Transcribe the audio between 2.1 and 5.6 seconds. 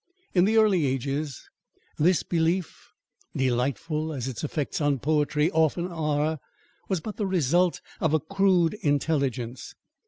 belief, delightful as its effects on poetry